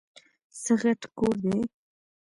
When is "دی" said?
1.43-1.57